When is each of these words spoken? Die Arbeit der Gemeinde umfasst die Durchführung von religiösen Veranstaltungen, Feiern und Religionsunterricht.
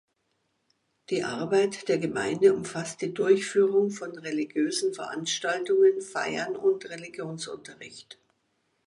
Die 1.11 1.23
Arbeit 1.23 1.87
der 1.87 1.99
Gemeinde 1.99 2.55
umfasst 2.55 3.01
die 3.03 3.13
Durchführung 3.13 3.91
von 3.91 4.17
religiösen 4.17 4.95
Veranstaltungen, 4.95 6.01
Feiern 6.01 6.55
und 6.55 6.89
Religionsunterricht. 6.89 8.17